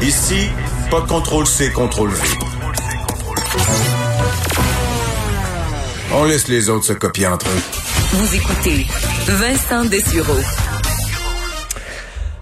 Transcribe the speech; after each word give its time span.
Ici, 0.00 0.48
pas 0.90 1.00
de 1.00 1.08
contrôle 1.08 1.46
C, 1.46 1.72
contrôle 1.72 2.10
V. 2.10 2.22
On 6.12 6.24
laisse 6.24 6.46
les 6.46 6.68
autres 6.68 6.84
se 6.84 6.92
copier 6.92 7.26
entre 7.26 7.46
eux. 7.48 7.62
Vous 8.12 8.34
écoutez 8.36 8.86
Vincent 9.26 9.84
Dessureau. 9.86 10.38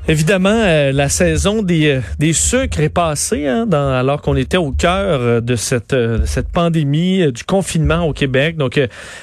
Évidemment, 0.09 0.51
euh, 0.51 0.93
la 0.93 1.09
saison 1.09 1.65
des, 1.65 1.89
euh, 1.89 2.01
des 2.21 2.33
sucres 2.33 2.79
est 2.79 2.89
passée, 2.89 3.49
hein, 3.49 3.67
dans, 3.67 3.93
alors 3.93 4.23
qu'on 4.23 4.37
était 4.37 4.57
au 4.57 4.71
cœur 4.71 5.21
euh, 5.21 5.41
de 5.41 5.57
cette, 5.57 5.97
cette 6.27 6.49
pandémie, 6.49 7.33
du 7.33 7.43
confinement 7.43 8.07
au 8.07 8.13
Québec. 8.13 8.57
Donc, 8.57 8.81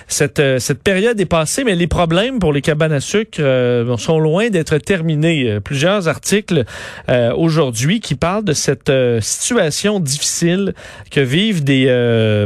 cette, 0.10 0.42
cette 0.60 0.84
période 0.84 1.18
est 1.22 1.26
passée, 1.26 1.64
mais 1.64 1.76
les 1.76 1.88
problèmes 1.88 2.40
pour 2.40 2.52
les 2.52 2.62
cabanes 2.62 2.92
à 2.92 3.00
sucre 3.00 3.42
sont 3.98 4.20
loin 4.20 4.50
d'être 4.50 4.78
terminés. 4.78 5.60
Plusieurs 5.64 6.08
articles 6.08 6.66
aujourd'hui 7.38 8.00
qui 8.00 8.16
parlent 8.16 8.44
de 8.44 8.54
cette 8.54 8.92
situation 9.22 10.00
difficile 10.00 10.74
que 11.12 11.20
vivent 11.22 11.64
des 11.64 11.86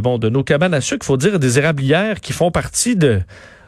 bon 0.03 0.17
de 0.17 0.29
nos 0.29 0.43
cabanes 0.43 0.73
à 0.73 0.81
sucre, 0.81 1.05
faut 1.05 1.17
dire 1.17 1.39
des 1.39 1.57
érablières 1.57 2.19
qui 2.19 2.33
font 2.33 2.51
partie 2.51 2.95
de 2.95 3.19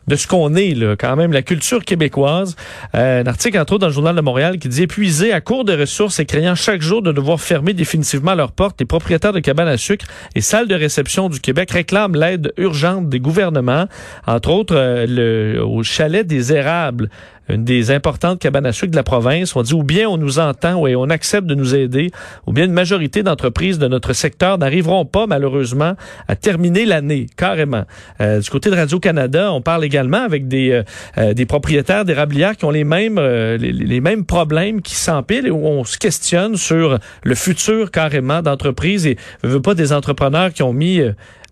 de 0.09 0.15
ce 0.15 0.27
qu'on 0.27 0.55
est, 0.55 0.73
là, 0.73 0.95
quand 0.97 1.15
même, 1.15 1.31
la 1.31 1.43
culture 1.43 1.85
québécoise. 1.85 2.55
Euh, 2.95 3.21
un 3.21 3.27
article, 3.27 3.59
entre 3.59 3.73
autres, 3.73 3.81
dans 3.81 3.87
le 3.87 3.93
Journal 3.93 4.15
de 4.15 4.21
Montréal 4.21 4.57
qui 4.57 4.67
dit 4.67 4.81
épuisé 4.81 5.31
à 5.31 5.39
court 5.39 5.65
de 5.65 5.79
ressources 5.79 6.19
et 6.19 6.25
craignant 6.25 6.55
chaque 6.55 6.81
jour 6.81 7.03
de 7.03 7.11
devoir 7.11 7.39
fermer 7.39 7.73
définitivement 7.73 8.33
leurs 8.33 8.51
portes, 8.51 8.79
les 8.79 8.87
propriétaires 8.87 9.33
de 9.33 9.39
cabanes 9.39 9.67
à 9.67 9.77
sucre 9.77 10.07
et 10.33 10.41
salles 10.41 10.67
de 10.67 10.73
réception 10.73 11.29
du 11.29 11.39
Québec 11.39 11.69
réclament 11.69 12.15
l'aide 12.15 12.51
urgente 12.57 13.07
des 13.07 13.19
gouvernements, 13.19 13.85
entre 14.25 14.49
autres 14.49 14.75
euh, 14.75 15.05
le, 15.07 15.63
au 15.63 15.83
chalet 15.83 16.25
des 16.25 16.53
érables 16.53 17.09
une 17.49 17.63
des 17.63 17.91
importantes 17.91 18.39
cabanes 18.39 18.65
à 18.65 18.71
sucre 18.71 18.91
de 18.91 18.95
la 18.95 19.03
province. 19.03 19.55
On 19.55 19.61
dit 19.61 19.73
ou 19.73 19.83
bien 19.83 20.07
on 20.07 20.17
nous 20.17 20.39
entend 20.39 20.85
et 20.87 20.95
on 20.95 21.09
accepte 21.09 21.47
de 21.47 21.55
nous 21.55 21.75
aider, 21.75 22.11
ou 22.47 22.53
bien 22.53 22.65
une 22.65 22.73
majorité 22.73 23.23
d'entreprises 23.23 23.79
de 23.79 23.87
notre 23.87 24.13
secteur 24.13 24.57
n'arriveront 24.57 25.05
pas 25.05 25.27
malheureusement 25.27 25.93
à 26.27 26.35
terminer 26.35 26.85
l'année 26.85 27.27
carrément. 27.35 27.83
Euh, 28.21 28.39
du 28.39 28.49
côté 28.49 28.69
de 28.69 28.75
Radio 28.75 28.99
Canada, 28.99 29.51
on 29.51 29.61
parle 29.61 29.83
également 29.83 30.21
avec 30.23 30.47
des 30.47 30.71
euh, 30.71 30.83
euh, 31.17 31.33
des 31.33 31.45
propriétaires 31.45 32.05
d'érablières 32.05 32.55
qui 32.55 32.65
ont 32.65 32.71
les 32.71 32.83
mêmes 32.83 33.19
les, 33.19 34.01
mêmes 34.01 34.25
problèmes 34.25 34.81
qui 34.81 34.95
s'empilent 34.95 35.47
et 35.47 35.51
où 35.51 35.65
on 35.65 35.83
se 35.83 35.97
questionne 35.97 36.55
sur 36.55 36.99
le 37.23 37.35
futur 37.35 37.91
carrément 37.91 38.41
d'entreprises 38.41 39.07
et 39.07 39.17
veut 39.43 39.61
pas 39.61 39.73
des 39.73 39.93
entrepreneurs 39.93 40.53
qui 40.53 40.63
ont 40.63 40.73
mis 40.73 41.01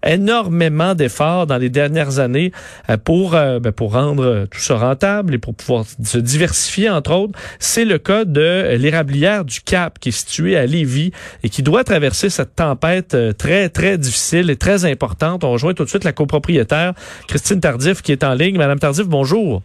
énormément 0.05 0.95
d'efforts 0.95 1.47
dans 1.47 1.57
les 1.57 1.69
dernières 1.69 2.19
années 2.19 2.51
euh, 2.89 2.97
pour 2.97 3.35
euh, 3.35 3.59
ben, 3.59 3.71
pour 3.71 3.93
rendre 3.93 4.23
euh, 4.23 4.45
tout 4.45 4.59
ça 4.59 4.77
rentable 4.77 5.35
et 5.35 5.37
pour 5.37 5.55
pouvoir 5.55 5.85
se 6.03 6.17
diversifier 6.17 6.89
entre 6.89 7.13
autres. 7.13 7.39
C'est 7.59 7.85
le 7.85 7.97
cas 7.97 8.25
de 8.25 8.75
l'érablière 8.77 9.45
du 9.45 9.61
Cap 9.61 9.99
qui 9.99 10.09
est 10.09 10.11
située 10.11 10.57
à 10.57 10.65
Lévis 10.65 11.11
et 11.43 11.49
qui 11.49 11.63
doit 11.63 11.83
traverser 11.83 12.29
cette 12.29 12.55
tempête 12.55 13.17
très 13.37 13.69
très 13.69 13.97
difficile 13.97 14.49
et 14.49 14.55
très 14.55 14.85
importante. 14.85 15.43
On 15.43 15.51
rejoint 15.51 15.73
tout 15.73 15.83
de 15.83 15.89
suite 15.89 16.03
la 16.03 16.13
copropriétaire 16.13 16.93
Christine 17.27 17.59
Tardif 17.59 18.01
qui 18.01 18.11
est 18.11 18.23
en 18.23 18.33
ligne. 18.33 18.57
Madame 18.57 18.79
Tardif, 18.79 19.07
bonjour. 19.07 19.61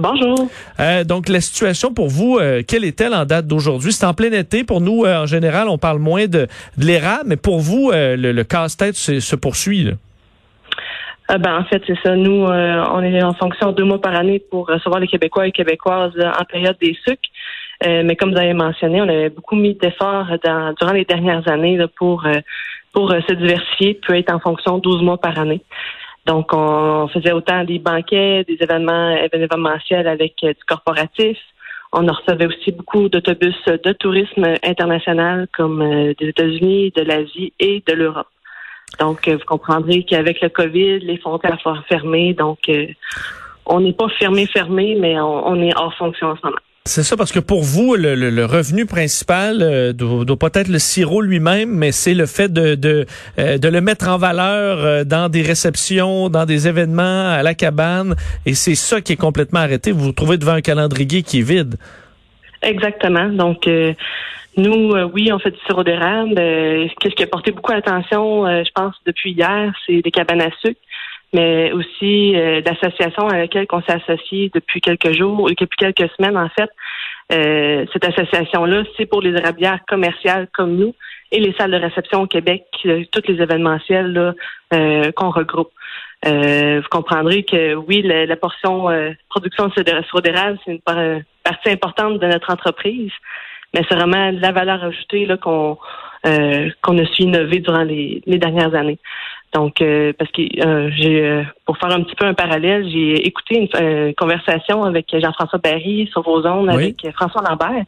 Bonjour. 0.00 0.48
Euh, 0.80 1.04
donc, 1.04 1.28
la 1.28 1.42
situation 1.42 1.92
pour 1.92 2.08
vous, 2.08 2.38
euh, 2.38 2.62
quelle 2.66 2.84
est-elle 2.84 3.12
en 3.12 3.26
date 3.26 3.46
d'aujourd'hui? 3.46 3.92
C'est 3.92 4.06
en 4.06 4.14
plein 4.14 4.32
été. 4.32 4.64
Pour 4.64 4.80
nous, 4.80 5.04
euh, 5.04 5.22
en 5.22 5.26
général, 5.26 5.68
on 5.68 5.76
parle 5.76 5.98
moins 5.98 6.26
de, 6.26 6.46
de 6.78 6.86
l'érable, 6.86 7.24
mais 7.26 7.36
pour 7.36 7.60
vous, 7.60 7.90
le, 7.92 8.42
casse-tête 8.42 8.94
se 8.94 9.36
poursuit. 9.36 9.84
Là. 9.84 11.38
ben, 11.38 11.58
en 11.58 11.64
fait, 11.64 11.82
c'est 11.86 11.98
ça. 12.02 12.16
Nous, 12.16 12.46
on 12.46 13.02
est 13.02 13.22
en 13.22 13.34
fonction 13.34 13.72
deux 13.72 13.84
mois 13.84 14.00
par 14.00 14.14
année 14.14 14.42
pour 14.50 14.66
recevoir 14.68 15.00
les 15.00 15.06
Québécois 15.06 15.46
et 15.46 15.52
Québécoises 15.52 16.18
en 16.18 16.44
période 16.44 16.76
des 16.80 16.96
sucres. 17.06 17.28
mais 17.84 18.16
comme 18.16 18.32
vous 18.32 18.40
avez 18.40 18.54
mentionné, 18.54 19.02
on 19.02 19.08
avait 19.08 19.28
beaucoup 19.28 19.56
mis 19.56 19.74
d'efforts 19.74 20.28
durant 20.80 20.92
les 20.92 21.04
dernières 21.04 21.46
années 21.46 21.78
pour, 21.98 22.26
pour 22.94 23.10
se 23.10 23.34
diversifier, 23.34 24.00
peut 24.06 24.16
être 24.16 24.32
en 24.32 24.40
fonction 24.40 24.78
12 24.78 25.02
mois 25.02 25.18
par 25.18 25.38
année. 25.38 25.60
Donc, 26.30 26.52
on 26.52 27.08
faisait 27.08 27.32
autant 27.32 27.64
des 27.64 27.80
banquets, 27.80 28.44
des 28.44 28.56
événements 28.60 29.10
événementiels 29.16 30.06
avec 30.06 30.34
euh, 30.44 30.52
du 30.52 30.64
corporatif. 30.64 31.36
On 31.92 32.06
recevait 32.06 32.46
aussi 32.46 32.70
beaucoup 32.70 33.08
d'autobus 33.08 33.56
de 33.66 33.92
tourisme 33.94 34.44
international 34.62 35.48
comme 35.52 35.82
euh, 35.82 36.14
des 36.20 36.28
États-Unis, 36.28 36.92
de 36.94 37.02
l'Asie 37.02 37.52
et 37.58 37.82
de 37.84 37.94
l'Europe. 37.94 38.28
Donc, 39.00 39.26
euh, 39.26 39.38
vous 39.38 39.44
comprendrez 39.44 40.04
qu'avec 40.04 40.40
le 40.40 40.50
COVID, 40.50 41.00
les 41.00 41.16
frontières 41.16 41.60
sont 41.62 41.74
fermées. 41.88 42.32
Donc, 42.32 42.70
on 43.66 43.80
n'est 43.80 43.92
pas 43.92 44.08
fermé, 44.10 44.46
fermé, 44.46 44.96
mais 45.00 45.18
on, 45.18 45.48
on 45.48 45.60
est 45.60 45.76
hors 45.76 45.94
fonction 45.94 46.28
en 46.28 46.36
ce 46.36 46.42
moment. 46.44 46.62
C'est 46.86 47.02
ça, 47.02 47.14
parce 47.14 47.30
que 47.30 47.40
pour 47.40 47.62
vous, 47.62 47.94
le, 47.94 48.44
revenu 48.46 48.86
principal 48.86 49.58
euh, 49.60 49.92
doit, 49.92 50.38
pas 50.38 50.48
être 50.54 50.68
le 50.68 50.78
sirop 50.78 51.20
lui-même, 51.20 51.68
mais 51.68 51.92
c'est 51.92 52.14
le 52.14 52.24
fait 52.24 52.50
de, 52.50 52.74
de, 52.74 53.04
euh, 53.38 53.58
de, 53.58 53.68
le 53.68 53.82
mettre 53.82 54.08
en 54.08 54.16
valeur 54.16 54.78
euh, 54.78 55.04
dans 55.04 55.28
des 55.28 55.42
réceptions, 55.42 56.30
dans 56.30 56.46
des 56.46 56.68
événements, 56.68 57.28
à 57.28 57.42
la 57.42 57.52
cabane, 57.52 58.14
et 58.46 58.54
c'est 58.54 58.74
ça 58.74 59.02
qui 59.02 59.12
est 59.12 59.20
complètement 59.20 59.60
arrêté. 59.60 59.92
Vous 59.92 60.04
vous 60.06 60.12
trouvez 60.12 60.38
devant 60.38 60.54
un 60.54 60.62
calendrier 60.62 61.22
qui 61.22 61.40
est 61.40 61.42
vide. 61.42 61.74
Exactement. 62.62 63.28
Donc, 63.28 63.68
nous, 64.56 64.94
oui, 65.12 65.30
on 65.32 65.38
fait 65.38 65.50
du 65.50 65.58
sirop 65.66 65.84
d'érable. 65.84 66.34
Qu'est-ce 66.34 67.14
qui 67.14 67.22
a 67.22 67.26
porté 67.26 67.52
beaucoup 67.52 67.72
d'attention, 67.72 68.46
je 68.46 68.70
pense, 68.74 68.94
depuis 69.06 69.32
hier, 69.32 69.72
c'est 69.86 70.02
des 70.02 70.10
cabanes 70.10 70.42
à 70.42 70.50
sucre 70.60 70.80
mais 71.32 71.72
aussi 71.72 72.34
euh, 72.36 72.60
l'association 72.64 73.28
à 73.28 73.38
laquelle 73.38 73.66
on 73.72 73.82
s'est 73.82 73.92
associé 73.92 74.50
depuis 74.52 74.80
quelques 74.80 75.12
jours, 75.12 75.48
depuis 75.48 75.76
quelques 75.76 76.10
semaines 76.16 76.36
en 76.36 76.48
fait. 76.48 76.70
Euh, 77.32 77.86
cette 77.92 78.04
association-là, 78.04 78.82
c'est 78.96 79.06
pour 79.06 79.22
les 79.22 79.30
érablières 79.30 79.78
commerciales 79.86 80.48
comme 80.52 80.76
nous 80.76 80.94
et 81.30 81.38
les 81.38 81.52
salles 81.52 81.70
de 81.70 81.76
réception 81.76 82.22
au 82.22 82.26
Québec, 82.26 82.64
euh, 82.86 83.04
tous 83.12 83.22
les 83.28 83.40
événementiels 83.40 84.34
euh, 84.74 85.12
qu'on 85.12 85.30
regroupe. 85.30 85.70
vous 86.24 86.88
comprendrez 86.90 87.44
que 87.44 87.74
oui, 87.74 88.02
la, 88.02 88.36
portion 88.36 88.88
production 89.28 89.68
de 89.68 90.02
sirop 90.06 90.20
d'érable, 90.20 90.58
c'est 90.64 90.72
une 90.72 90.80
partie 90.80 91.70
importante 91.70 92.18
de 92.18 92.26
notre 92.26 92.50
entreprise, 92.50 93.12
mais 93.72 93.82
c'est 93.88 93.94
vraiment 93.94 94.32
la 94.32 94.50
valeur 94.50 94.82
ajoutée 94.82 95.28
qu'on 95.40 95.78
qu'on 96.22 96.98
a 96.98 97.06
su 97.06 97.22
innover 97.22 97.60
durant 97.60 97.82
les, 97.82 98.22
les 98.26 98.38
dernières 98.38 98.74
années. 98.74 98.98
Donc, 99.52 99.82
euh, 99.82 100.12
parce 100.16 100.30
que 100.30 100.42
euh, 100.64 100.90
j'ai, 100.96 101.22
euh, 101.22 101.42
pour 101.64 101.76
faire 101.78 101.90
un 101.90 102.02
petit 102.02 102.14
peu 102.14 102.24
un 102.24 102.34
parallèle, 102.34 102.88
j'ai 102.88 103.26
écouté 103.26 103.56
une, 103.56 104.14
conversation 104.14 104.84
avec 104.84 105.06
Jean-François 105.12 105.58
Barry 105.58 106.08
sur 106.12 106.22
vos 106.22 106.46
ondes 106.46 106.70
avec 106.70 107.04
François 107.14 107.42
Lambert. 107.42 107.84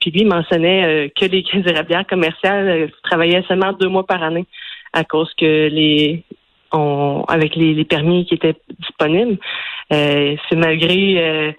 puis 0.00 0.10
lui 0.10 0.24
mentionnait 0.24 1.12
que 1.14 1.26
les 1.26 1.44
érablières 1.70 2.06
commerciales 2.06 2.90
travaillaient 3.04 3.44
seulement 3.46 3.72
deux 3.72 3.88
mois 3.88 4.06
par 4.06 4.22
année 4.22 4.46
à 4.92 5.04
cause 5.04 5.32
que 5.38 5.68
les 5.68 6.24
on, 6.72 7.24
avec 7.28 7.56
les, 7.56 7.72
les, 7.72 7.84
permis 7.84 8.26
qui 8.26 8.34
étaient 8.34 8.56
disponibles. 8.80 9.38
c'est 9.90 10.56
malgré 10.56 11.54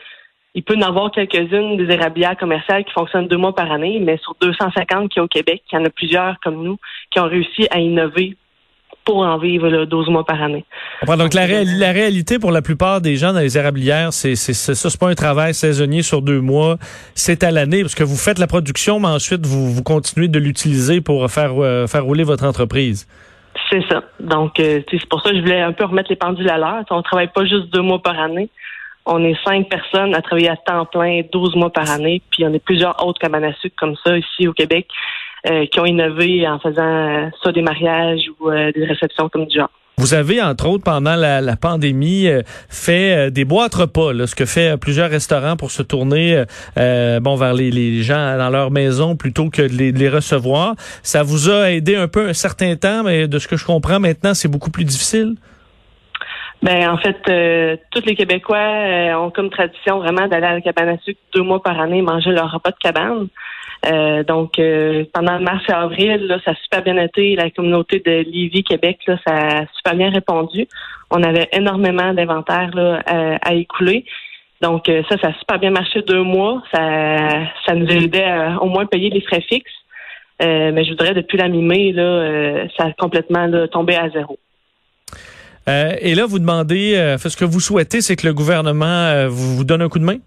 il 0.56 0.64
peut 0.64 0.76
en 0.76 0.82
avoir 0.82 1.12
quelques-unes 1.12 1.78
des 1.78 1.94
érablières 1.94 2.36
commerciales 2.36 2.84
qui 2.84 2.92
fonctionnent 2.92 3.28
deux 3.28 3.38
mois 3.38 3.56
par 3.56 3.72
année, 3.72 4.00
mais 4.02 4.18
sur 4.18 4.36
250 4.42 5.10
qui 5.10 5.20
y 5.20 5.22
a 5.22 5.24
au 5.24 5.28
Québec, 5.28 5.64
il 5.72 5.76
y 5.76 5.78
en 5.78 5.86
a 5.86 5.90
plusieurs 5.90 6.40
comme 6.42 6.64
nous 6.64 6.78
qui 7.12 7.20
ont 7.20 7.28
réussi 7.28 7.68
à 7.72 7.80
innover 7.80 8.36
pour 9.10 9.26
en 9.26 9.40
vivre 9.40 9.70
là, 9.70 9.88
12 9.88 10.10
mois 10.10 10.24
par 10.24 10.40
année. 10.40 10.64
donc 11.08 11.34
la, 11.34 11.48
la, 11.48 11.92
réalité 11.92 12.38
pour 12.38 12.52
la 12.52 12.62
plupart 12.62 13.02
des 13.02 13.16
gens 13.16 13.34
dans 13.34 13.40
les 13.40 13.58
érablières, 13.58 14.14
c'est 14.14 14.36
c'est 14.36 14.54
ça, 14.54 14.76
c'est 14.76 15.00
pas 15.00 15.10
un 15.10 15.16
travail 15.16 15.56
saisonnier 15.56 16.04
sur 16.04 16.22
deux 16.22 16.42
mois, 16.42 16.78
c'est 17.16 17.44
à 17.44 17.50
l'année 17.50 17.82
parce 17.82 17.96
que 17.96 18.04
vous 18.04 18.18
faites 18.18 18.38
la 18.38 18.46
production, 18.46 19.00
mais 19.00 19.08
ensuite 19.08 19.48
vous, 19.48 19.74
vous 19.74 19.82
continuez 19.82 20.28
de 20.28 20.38
l'utiliser 20.38 21.02
pour 21.02 21.28
faire 21.32 21.54
euh, 21.58 21.88
faire 21.88 22.04
rouler 22.04 22.24
votre 22.24 22.46
entreprise. 22.46 23.08
C'est 23.72 23.82
ça. 23.90 24.04
Donc 24.20 24.60
euh, 24.60 24.82
c'est 24.92 25.10
pour 25.10 25.24
ça 25.24 25.32
que 25.32 25.38
je 25.38 25.42
voulais 25.42 25.62
un 25.62 25.74
peu 25.74 25.86
remettre 25.86 26.12
les 26.12 26.16
pendules 26.16 26.50
à 26.50 26.60
l'heure. 26.60 26.84
On 26.92 27.02
travaille 27.02 27.32
pas 27.34 27.46
juste 27.46 27.74
deux 27.74 27.82
mois 27.82 28.04
par 28.04 28.20
année. 28.20 28.50
On 29.08 29.24
est 29.24 29.38
cinq 29.44 29.70
personnes 29.70 30.14
à 30.14 30.22
travailler 30.22 30.50
à 30.50 30.56
temps 30.56 30.86
plein 30.86 31.22
12 31.32 31.56
mois 31.56 31.72
par 31.72 31.90
année, 31.90 32.22
puis 32.30 32.46
on 32.46 32.54
est 32.54 32.64
plusieurs 32.64 33.04
autres 33.04 33.20
cabanes 33.20 33.46
à 33.46 33.54
sucre 33.54 33.76
comme 33.76 33.96
ça 34.06 34.16
ici 34.16 34.48
au 34.48 34.54
Québec 34.54 34.86
euh, 35.48 35.66
qui 35.68 35.80
ont 35.80 35.86
innové 35.86 36.46
en 36.48 36.60
faisant 36.60 36.82
euh, 36.82 37.30
soit 37.42 37.54
des 37.54 37.62
mariages 37.62 38.30
ou 38.40 38.50
euh, 38.50 38.72
des 38.74 38.86
réceptions 38.86 39.30
comme 39.30 39.46
du 39.46 39.58
genre. 39.58 39.70
Vous 39.98 40.14
avez, 40.14 40.42
entre 40.42 40.68
autres, 40.68 40.84
pendant 40.84 41.16
la, 41.16 41.56
pandémie, 41.58 42.28
fait 42.70 43.32
des 43.32 43.44
boîtes 43.44 43.76
repas, 43.76 44.14
là, 44.14 44.28
ce 44.28 44.36
que 44.36 44.46
fait 44.46 44.78
plusieurs 44.80 45.10
restaurants 45.10 45.58
pour 45.58 45.72
se 45.72 45.84
tourner 45.84 46.46
bon 46.78 47.36
vers 47.36 47.54
les, 47.54 48.02
gens 48.02 48.38
dans 48.38 48.50
leur 48.50 48.72
maison 48.72 49.18
plutôt 49.18 49.50
que 49.50 49.62
de 49.62 49.78
les, 49.78 49.92
de 49.92 50.00
les 50.00 50.08
recevoir. 50.08 50.76
Ça 51.04 51.22
vous 51.22 51.50
a 51.50 51.72
aidé 51.72 51.98
un 51.98 52.08
peu 52.08 52.30
un 52.30 52.34
certain 52.34 52.78
temps, 52.78 53.04
mais 53.04 53.28
de 53.28 53.40
ce 53.40 53.50
que 53.50 53.58
je 53.58 53.66
comprends 53.66 54.00
maintenant, 54.00 54.34
c'est 54.34 54.48
beaucoup 54.48 54.72
plus 54.72 54.86
difficile? 54.86 55.36
Ben 56.62 56.90
en 56.90 56.98
fait, 56.98 57.18
euh, 57.30 57.78
tous 57.92 58.06
les 58.06 58.16
Québécois 58.16 58.58
euh, 58.58 59.14
ont 59.14 59.32
comme 59.32 59.50
tradition 59.50 60.00
vraiment 60.00 60.28
d'aller 60.28 60.46
à 60.46 60.54
la 60.56 60.62
cabane 60.62 60.90
à 60.90 60.98
sucre 60.98 61.20
deux 61.34 61.42
mois 61.42 61.64
par 61.64 61.80
année 61.80 62.02
manger 62.02 62.32
leur 62.32 62.52
repas 62.52 62.72
de 62.72 62.78
cabane. 62.82 63.28
Euh, 63.86 64.24
donc 64.24 64.60
pendant 65.14 65.40
mars 65.40 65.64
et 65.70 65.74
avril, 65.74 66.40
ça 66.44 66.52
a 66.52 66.56
super 66.56 66.84
bien 66.84 66.98
été. 66.98 67.36
La 67.36 67.50
communauté 67.50 68.00
de 68.00 68.30
Lévis, 68.30 68.64
Québec, 68.64 69.00
ça 69.06 69.20
a 69.26 69.66
super 69.76 69.96
bien 69.96 70.10
répondu. 70.10 70.68
On 71.12 71.24
avait 71.24 71.50
énormément 71.54 72.14
d'inventaire 72.14 72.72
à, 73.42 73.54
écouler. 73.54 74.06
Donc 74.62 74.92
ça, 75.10 75.18
ça 75.22 75.30
a 75.30 75.34
super 75.34 75.60
bien 75.60 75.72
marché 75.72 76.02
deux 76.02 76.24
mois. 76.24 76.62
Ça, 76.74 77.30
ça 77.66 77.74
nous 77.74 77.88
aidait 77.88 78.26
à 78.26 78.62
au 78.62 78.68
moins 78.68 78.86
payer 78.86 79.10
les 79.10 79.22
frais 79.22 79.42
fixes. 79.48 79.72
mais 80.40 80.84
je 80.84 80.90
voudrais 80.90 81.14
depuis 81.14 81.38
la 81.38 81.48
mi-mai, 81.48 81.94
ça 82.78 82.86
a 82.86 82.92
complètement 82.94 83.50
tombé 83.72 83.96
à 83.96 84.10
zéro. 84.10 84.38
Euh, 85.70 85.96
et 86.00 86.16
là, 86.16 86.26
vous 86.26 86.40
demandez, 86.40 86.96
euh, 86.96 87.18
ce 87.18 87.36
que 87.38 87.46
vous 87.46 87.60
souhaitez, 87.60 88.02
c'est 88.02 88.16
que 88.16 88.26
le 88.26 88.34
gouvernement 88.34 88.86
euh, 88.86 89.28
vous, 89.30 89.64
donne 89.64 89.82
un 89.82 89.90
coup 89.90 90.00
de 90.00 90.04
main? 90.04 90.18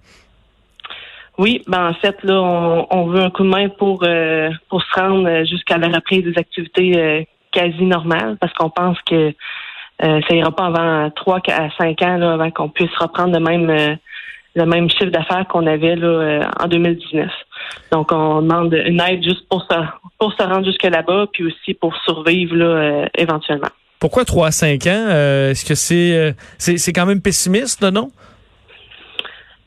Oui, 1.39 1.63
ben 1.67 1.89
en 1.89 1.95
fait, 1.95 2.23
là, 2.25 2.41
on, 2.91 3.07
veut 3.07 3.23
un 3.23 3.31
coup 3.31 3.43
de 3.43 3.49
main 3.49 3.69
pour 3.69 4.05
pour 4.69 4.83
se 4.83 5.01
rendre 5.01 5.45
jusqu'à 5.45 5.79
la 5.79 5.89
reprise 5.89 6.25
des 6.25 6.39
activités 6.39 7.27
quasi 7.51 7.83
normales, 7.85 8.37
parce 8.39 8.53
qu'on 8.53 8.71
pense 8.71 8.99
que 9.03 9.33
ça 9.99 10.35
ira 10.35 10.55
pas 10.55 10.67
avant 10.67 11.11
trois 11.11 11.41
à 11.49 11.71
cinq 11.79 12.03
ans 12.03 12.19
là, 12.19 12.35
avant 12.35 12.51
qu'on 12.51 12.69
puisse 12.69 12.95
reprendre 12.99 13.33
le 13.33 13.41
même 13.41 13.99
le 14.55 14.67
même 14.67 14.91
chiffre 14.91 15.11
d'affaires 15.11 15.47
qu'on 15.49 15.67
avait 15.67 15.97
là 15.97 16.51
en 16.61 16.69
2019. 16.69 17.31
Donc, 17.91 18.13
on 18.13 18.43
demande 18.43 18.75
une 18.75 19.01
aide 19.01 19.23
juste 19.23 19.49
pour 19.49 19.63
se 19.63 19.77
pour 20.19 20.35
se 20.35 20.43
rendre 20.43 20.67
jusque 20.67 20.85
là-bas, 20.85 21.27
puis 21.33 21.45
aussi 21.47 21.73
pour 21.73 21.97
survivre 22.05 22.55
là 22.55 23.07
éventuellement. 23.17 23.71
Pourquoi 24.03 24.25
3 24.25 24.49
à 24.49 24.51
5 24.51 24.85
ans? 24.89 25.07
Euh, 25.11 25.51
est-ce 25.53 25.65
que 25.65 25.75
euh, 25.95 26.33
c'est, 26.59 26.77
c'est 26.77 26.93
quand 26.93 27.07
même 27.07 27.23
pessimiste, 27.23 27.83
non? 27.83 28.11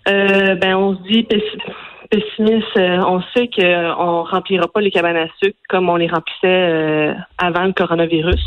Euh, 0.07 0.56
ben, 0.56 0.75
on 0.75 0.96
se 0.96 1.02
dit 1.04 1.28
pessimiste. 2.10 2.78
on 2.78 3.22
sait 3.36 3.48
qu'on 3.48 4.24
remplira 4.24 4.68
pas 4.68 4.81
les 4.81 4.92
cabanes 4.92 5.18
à 5.18 5.28
sucre 5.42 5.57
comme 5.68 5.90
on 5.90 5.96
les 5.96 6.07
remplissait 6.07 7.16
avant 7.38 7.63
le 7.63 7.74
coronavirus. 7.74 8.44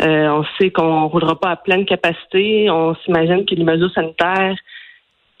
on 0.00 0.44
sait 0.58 0.70
qu'on 0.70 1.06
roulera 1.08 1.38
pas 1.38 1.50
à 1.50 1.56
pleine 1.56 1.84
capacité. 1.84 2.70
On 2.70 2.94
s'imagine 2.96 3.44
que 3.44 3.54
les 3.54 3.64
mesures 3.64 3.92
sanitaires, 3.92 4.56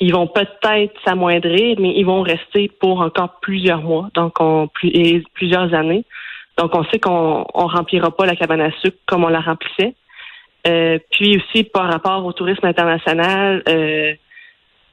ils 0.00 0.12
vont 0.12 0.26
peut-être 0.26 0.94
s'amoindrir, 1.04 1.76
mais 1.80 1.94
ils 1.96 2.04
vont 2.04 2.22
rester 2.22 2.70
pour 2.80 3.00
encore 3.00 3.40
plusieurs 3.40 3.82
mois, 3.82 4.08
donc 4.14 4.34
on, 4.40 4.68
et 4.84 5.22
plusieurs 5.34 5.74
années. 5.74 6.04
Donc, 6.58 6.74
on 6.74 6.84
sait 6.84 6.98
qu'on 6.98 7.46
ne 7.54 7.76
remplira 7.76 8.10
pas 8.10 8.26
la 8.26 8.34
cabane 8.34 8.60
à 8.60 8.70
sucre 8.82 8.98
comme 9.06 9.24
on 9.24 9.28
la 9.28 9.40
remplissait. 9.40 9.94
Euh, 10.66 10.98
puis 11.10 11.38
aussi, 11.38 11.62
par 11.64 11.90
rapport 11.90 12.24
au 12.26 12.32
tourisme 12.32 12.66
international, 12.66 13.62
euh, 13.68 14.12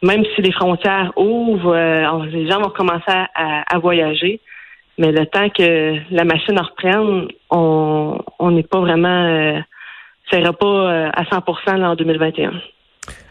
même 0.04 0.24
si 0.36 0.42
les 0.42 0.52
frontières 0.52 1.12
ouvrent, 1.18 1.76
euh, 1.76 2.26
les 2.26 2.50
gens 2.50 2.62
vont 2.62 2.70
commencer 2.70 3.04
à, 3.08 3.80
voyager. 3.80 4.40
Mais 4.98 5.12
le 5.12 5.26
temps 5.26 5.50
que 5.50 5.96
la 6.12 6.24
machine 6.24 6.58
reprenne, 6.60 7.28
on 7.50 8.52
n'est 8.52 8.64
pas 8.64 8.80
vraiment, 8.80 9.62
ça 10.32 10.40
ira 10.40 10.54
pas 10.54 11.10
à 11.10 11.24
100% 11.24 11.84
en 11.84 11.96
2021. 11.96 12.54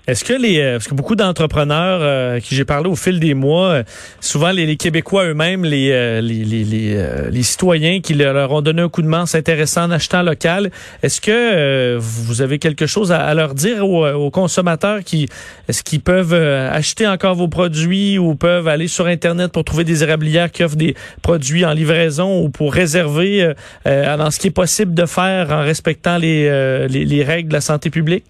Est-ce 0.06 0.22
que 0.22 0.34
les 0.34 0.60
euh, 0.60 0.72
parce 0.74 0.88
que 0.88 0.94
beaucoup 0.94 1.16
d'entrepreneurs 1.16 2.00
euh, 2.02 2.38
qui 2.38 2.54
j'ai 2.54 2.66
parlé 2.66 2.90
au 2.90 2.94
fil 2.94 3.20
des 3.20 3.32
mois, 3.32 3.68
euh, 3.68 3.82
souvent 4.20 4.50
les, 4.50 4.76
Québécois 4.76 5.24
eux-mêmes, 5.24 5.64
les, 5.64 6.20
les, 6.20 6.44
les, 6.44 7.06
les, 7.30 7.42
citoyens 7.42 8.00
qui 8.00 8.12
leur 8.12 8.52
ont 8.52 8.60
donné 8.60 8.82
un 8.82 8.90
coup 8.90 9.00
de 9.00 9.06
main 9.06 9.24
intéressant 9.32 9.84
en 9.84 9.90
achetant 9.92 10.22
local, 10.22 10.70
est-ce 11.02 11.20
que 11.20 11.96
vous 11.96 12.42
avez 12.42 12.58
quelque 12.58 12.86
chose 12.86 13.12
à, 13.12 13.32
leur 13.34 13.54
dire 13.54 13.88
aux, 13.88 14.30
consommateurs 14.30 15.04
qui 15.04 15.28
est-ce 15.68 15.82
qu'ils 15.82 16.00
peuvent 16.00 16.34
acheter 16.34 17.06
encore 17.06 17.34
vos 17.34 17.48
produits 17.48 18.18
ou 18.18 18.34
peuvent 18.34 18.68
aller 18.68 18.88
sur 18.88 19.06
internet 19.06 19.52
pour 19.52 19.64
trouver 19.64 19.84
des 19.84 20.02
érablières 20.02 20.50
qui 20.50 20.64
offrent 20.64 20.76
des 20.76 20.94
produits 21.22 21.64
en 21.64 21.72
livraison 21.72 22.42
ou 22.42 22.50
pour 22.50 22.74
réserver 22.74 23.52
dans 23.86 24.30
ce 24.30 24.38
qui 24.38 24.48
est 24.48 24.50
possible 24.50 24.92
de 24.92 25.06
faire 25.06 25.50
en 25.50 25.62
respectant 25.62 26.18
les, 26.18 26.48
les, 26.88 27.04
les 27.04 27.22
règles 27.22 27.48
de 27.48 27.54
la 27.54 27.60
santé 27.62 27.90
publique? 27.90 28.24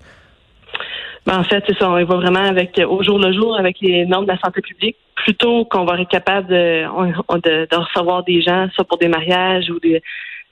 Ben, 1.26 1.38
en 1.38 1.44
fait, 1.44 1.64
c'est 1.66 1.78
ça. 1.78 1.88
On 1.88 1.92
va 1.92 2.16
vraiment 2.16 2.44
avec 2.44 2.80
au 2.86 3.02
jour 3.02 3.18
le 3.18 3.32
jour 3.32 3.56
avec 3.56 3.80
les 3.80 4.04
normes 4.06 4.26
de 4.26 4.32
la 4.32 4.38
santé 4.38 4.60
publique. 4.60 4.96
Plutôt 5.16 5.64
qu'on 5.64 5.84
va 5.84 5.98
être 6.00 6.08
capable 6.08 6.48
de, 6.48 6.82
de, 6.84 7.76
recevoir 7.76 8.24
des 8.24 8.42
gens, 8.42 8.68
ça 8.76 8.84
pour 8.84 8.98
des 8.98 9.08
mariages 9.08 9.70
ou 9.70 9.78
des, 9.80 10.02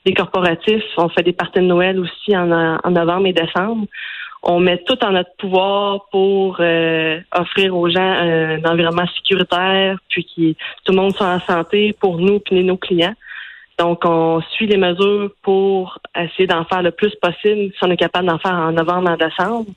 des 0.05 0.13
corporatifs. 0.13 0.83
On 0.97 1.09
fait 1.09 1.21
des 1.21 1.33
parties 1.33 1.59
de 1.59 1.65
Noël 1.65 1.99
aussi 1.99 2.35
en, 2.35 2.51
en 2.83 2.91
novembre 2.91 3.27
et 3.27 3.33
décembre. 3.33 3.85
On 4.45 4.59
met 4.59 4.77
tout 4.79 5.01
en 5.05 5.11
notre 5.11 5.33
pouvoir 5.37 6.05
pour 6.11 6.57
euh, 6.59 7.17
offrir 7.33 7.77
aux 7.77 7.89
gens 7.89 8.01
un, 8.01 8.61
environnement 8.65 9.07
sécuritaire, 9.15 9.97
puis 10.09 10.25
que 10.25 10.51
tout 10.83 10.91
le 10.91 10.97
monde 10.97 11.15
soit 11.15 11.27
en 11.27 11.39
santé 11.39 11.95
pour 11.97 12.17
nous 12.17 12.41
et 12.51 12.63
nos 12.63 12.75
clients. 12.75 13.15
Donc, 13.79 14.03
on 14.03 14.41
suit 14.51 14.67
les 14.67 14.77
mesures 14.77 15.31
pour 15.43 15.97
essayer 16.13 16.45
d'en 16.45 16.65
faire 16.65 16.83
le 16.83 16.91
plus 16.91 17.15
possible 17.21 17.71
si 17.71 17.79
on 17.83 17.89
est 17.89 17.97
capable 17.97 18.27
d'en 18.27 18.37
faire 18.37 18.53
en 18.53 18.73
novembre, 18.73 19.11
en 19.11 19.15
décembre. 19.15 19.69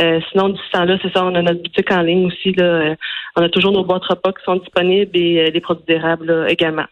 Euh, 0.00 0.20
sinon, 0.30 0.50
du 0.50 0.60
temps-là, 0.72 0.96
c'est 1.02 1.12
ça, 1.12 1.24
on 1.24 1.34
a 1.34 1.42
notre 1.42 1.62
boutique 1.62 1.90
en 1.90 2.00
ligne 2.00 2.26
aussi. 2.26 2.52
Là, 2.52 2.64
euh, 2.64 2.94
on 3.36 3.42
a 3.42 3.48
toujours 3.48 3.72
nos 3.72 3.84
boîtes 3.84 4.04
repas 4.04 4.32
qui 4.32 4.44
sont 4.44 4.56
disponibles 4.56 5.10
et 5.14 5.40
euh, 5.40 5.50
les 5.50 5.60
produits 5.60 5.84
d'érables 5.86 6.46
également. 6.48 6.84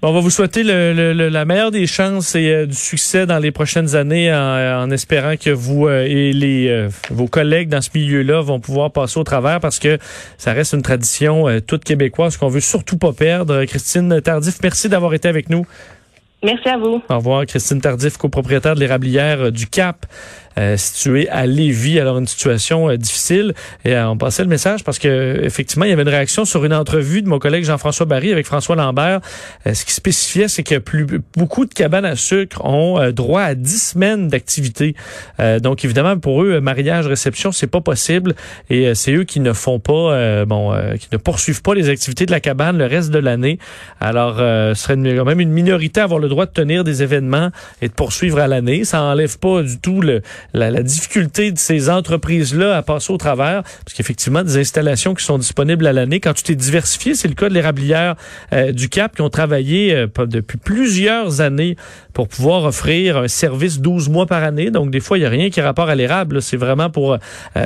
Bon, 0.00 0.08
on 0.08 0.12
va 0.12 0.20
vous 0.20 0.30
souhaiter 0.30 0.64
le, 0.64 1.12
la 1.12 1.44
meilleure 1.44 1.70
des 1.70 1.86
chances 1.86 2.34
et 2.34 2.66
du 2.66 2.74
succès 2.74 3.24
dans 3.24 3.38
les 3.38 3.52
prochaines 3.52 3.94
années 3.94 4.34
en, 4.34 4.90
espérant 4.90 5.36
que 5.36 5.50
vous 5.50 5.88
et 5.88 6.32
les 6.32 6.88
vos 7.08 7.28
collègues 7.28 7.68
dans 7.68 7.80
ce 7.80 7.90
milieu-là 7.94 8.40
vont 8.40 8.58
pouvoir 8.58 8.90
passer 8.90 9.20
au 9.20 9.22
travers 9.22 9.60
parce 9.60 9.78
que 9.78 9.98
ça 10.38 10.52
reste 10.54 10.72
une 10.74 10.82
tradition 10.82 11.46
toute 11.68 11.84
québécoise 11.84 12.36
qu'on 12.36 12.48
veut 12.48 12.60
surtout 12.60 12.98
pas 12.98 13.12
perdre. 13.12 13.64
Christine 13.64 14.20
Tardif, 14.20 14.58
merci 14.60 14.88
d'avoir 14.88 15.14
été 15.14 15.28
avec 15.28 15.48
nous. 15.48 15.64
Merci 16.42 16.68
à 16.68 16.76
vous. 16.76 17.00
Au 17.08 17.16
revoir, 17.16 17.46
Christine 17.46 17.80
Tardif, 17.80 18.16
copropriétaire 18.16 18.74
de 18.74 18.80
l'érablière 18.80 19.52
du 19.52 19.68
Cap. 19.68 20.06
Euh, 20.58 20.76
situé 20.76 21.28
à 21.30 21.46
Lévis. 21.46 21.98
Alors 21.98 22.18
une 22.18 22.26
situation 22.26 22.90
euh, 22.90 22.96
difficile. 22.96 23.54
Et 23.84 23.94
euh, 23.94 24.10
on 24.10 24.18
passait 24.18 24.42
le 24.42 24.48
message 24.48 24.84
parce 24.84 24.98
que 24.98 25.40
effectivement, 25.42 25.86
il 25.86 25.90
y 25.90 25.92
avait 25.92 26.02
une 26.02 26.08
réaction 26.08 26.44
sur 26.44 26.64
une 26.64 26.74
entrevue 26.74 27.22
de 27.22 27.28
mon 27.28 27.38
collègue 27.38 27.64
Jean-François 27.64 28.04
Barry 28.04 28.32
avec 28.32 28.46
François 28.46 28.76
Lambert. 28.76 29.20
ce 29.64 29.84
qui 29.84 29.92
spécifiait, 29.92 30.48
c'est 30.48 30.62
que 30.62 30.78
plus 30.78 31.06
beaucoup 31.36 31.64
de 31.64 31.72
cabanes 31.72 32.04
à 32.04 32.16
sucre 32.16 32.62
ont 32.64 33.10
droit 33.12 33.42
à 33.42 33.54
10 33.54 33.92
semaines 33.92 34.28
d'activité. 34.28 34.94
donc 35.60 35.84
évidemment, 35.84 36.18
pour 36.18 36.42
eux, 36.42 36.60
mariage, 36.60 37.06
réception, 37.06 37.52
c'est 37.52 37.66
pas 37.66 37.80
possible. 37.80 38.34
Et 38.70 38.94
c'est 38.94 39.12
eux 39.12 39.24
qui 39.24 39.40
ne 39.40 39.52
font 39.52 39.78
pas, 39.78 40.44
bon, 40.44 40.74
qui 40.98 41.08
ne 41.12 41.16
poursuivent 41.16 41.62
pas 41.62 41.74
les 41.74 41.88
activités 41.88 42.26
de 42.26 42.30
la 42.30 42.40
cabane 42.40 42.78
le 42.78 42.86
reste 42.86 43.10
de 43.10 43.18
l'année. 43.18 43.58
Alors, 44.00 44.36
ce 44.36 44.74
serait 44.74 44.96
quand 45.16 45.24
même 45.24 45.40
une 45.40 45.52
minorité 45.52 46.00
à 46.00 46.04
avoir 46.04 46.20
le 46.20 46.28
droit 46.28 46.46
de 46.46 46.52
tenir 46.52 46.84
des 46.84 47.02
événements 47.02 47.50
et 47.80 47.88
de 47.88 47.94
poursuivre 47.94 48.38
à 48.38 48.46
l'année. 48.46 48.84
Ça 48.84 49.02
enlève 49.02 49.38
pas 49.38 49.62
du 49.62 49.78
tout 49.78 50.00
le, 50.00 50.22
la, 50.52 50.82
difficulté 50.82 51.52
de 51.52 51.58
ces 51.58 51.90
entreprises-là 51.90 52.76
à 52.76 52.82
passer 52.82 53.12
au 53.12 53.16
travers, 53.16 53.62
parce 53.62 53.94
qu'effectivement, 53.96 54.42
des 54.42 54.58
installations 54.58 55.14
qui 55.14 55.24
sont 55.24 55.38
disponibles 55.38 55.86
à 55.86 55.92
l'année, 55.92 56.20
quand 56.20 56.34
tu 56.34 56.42
t'es 56.42 56.54
diversifié, 56.54 57.14
c'est 57.14 57.28
le 57.28 57.34
cas 57.34 57.48
de 57.48 57.54
l'érablière 57.54 58.16
euh, 58.52 58.72
du 58.72 58.88
Cap, 58.88 59.16
qui 59.16 59.22
ont 59.22 59.30
travaillé 59.30 59.94
euh, 59.94 60.06
depuis 60.26 60.58
plusieurs 60.58 61.40
années 61.40 61.76
pour 62.12 62.28
pouvoir 62.28 62.64
offrir 62.64 63.16
un 63.16 63.28
service 63.28 63.80
12 63.80 64.08
mois 64.08 64.26
par 64.26 64.42
année. 64.42 64.70
Donc, 64.70 64.90
des 64.90 65.00
fois, 65.00 65.16
il 65.18 65.20
n'y 65.20 65.26
a 65.26 65.30
rien 65.30 65.50
qui 65.50 65.60
est 65.60 65.62
rapport 65.62 65.88
à 65.88 65.94
l'érable. 65.94 66.42
C'est 66.42 66.56
vraiment 66.56 66.90
pour 66.90 67.14
euh, 67.14 67.18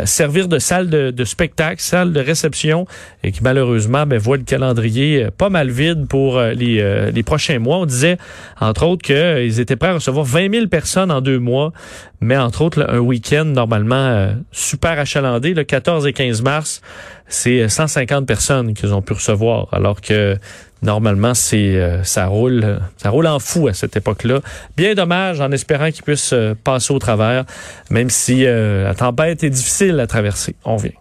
servir 0.04 0.48
de 0.48 0.58
salle 0.58 0.88
de, 0.88 1.24
spectacle, 1.24 1.80
salle 1.80 2.12
de 2.12 2.20
réception, 2.20 2.86
et 3.24 3.32
qui 3.32 3.42
malheureusement 3.42 4.06
ben, 4.06 4.18
voit 4.18 4.36
le 4.36 4.44
calendrier 4.44 5.28
pas 5.36 5.48
mal 5.48 5.70
vide 5.70 6.06
pour 6.06 6.40
les, 6.40 7.10
les 7.12 7.22
prochains 7.22 7.58
mois. 7.58 7.78
On 7.78 7.86
disait, 7.86 8.16
entre 8.60 8.86
autres, 8.86 9.02
qu'ils 9.02 9.60
étaient 9.60 9.76
prêts 9.76 9.88
à 9.88 9.94
recevoir 9.94 10.24
20 10.24 10.52
000 10.52 10.66
personnes 10.68 11.10
en 11.10 11.20
deux 11.20 11.38
mois, 11.38 11.72
mais 12.20 12.36
entre 12.36 12.62
autres, 12.62 12.86
un 12.88 12.98
week-end 12.98 13.44
normalement 13.44 13.94
euh, 13.94 14.32
super 14.52 14.98
achalandé, 14.98 15.54
le 15.54 15.64
14 15.64 16.06
et 16.06 16.12
15 16.12 16.42
mars, 16.42 16.80
c'est 17.28 17.68
150 17.68 18.26
personnes 18.26 18.74
qu'ils 18.74 18.94
ont 18.94 19.02
pu 19.02 19.12
recevoir, 19.12 19.68
alors 19.72 20.00
que 20.00 20.38
normalement 20.82 21.34
c'est 21.34 21.76
euh, 21.76 22.02
ça 22.04 22.26
roule 22.26 22.80
ça 22.96 23.10
roule 23.10 23.26
en 23.26 23.38
fou 23.38 23.68
à 23.68 23.74
cette 23.74 23.96
époque-là. 23.96 24.40
Bien 24.76 24.94
dommage 24.94 25.40
en 25.40 25.50
espérant 25.52 25.90
qu'ils 25.90 26.04
puissent 26.04 26.32
euh, 26.32 26.54
passer 26.54 26.92
au 26.92 26.98
travers, 26.98 27.44
même 27.90 28.10
si 28.10 28.44
la 28.44 28.94
tempête 28.94 29.44
est 29.44 29.50
difficile 29.50 29.98
à 30.00 30.06
traverser. 30.06 30.54
On 30.64 30.76
vient. 30.76 30.92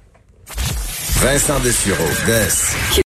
Vincent 1.21 1.59
Dessureau, 1.61 2.03